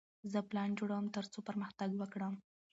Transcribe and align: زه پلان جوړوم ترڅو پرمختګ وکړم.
زه 0.31 0.39
پلان 0.49 0.69
جوړوم 0.79 1.05
ترڅو 1.15 1.39
پرمختګ 1.47 1.89
وکړم. 1.97 2.33